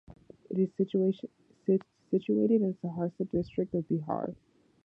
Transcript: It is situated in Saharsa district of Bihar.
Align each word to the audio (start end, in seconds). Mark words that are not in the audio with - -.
It 0.49 0.57
is 0.57 0.71
situated 0.75 1.29
in 2.63 2.73
Saharsa 2.81 3.29
district 3.29 3.75
of 3.75 3.87
Bihar. 3.87 4.35